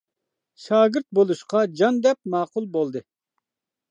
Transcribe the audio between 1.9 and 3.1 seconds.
دەپ ماقۇل بولدى.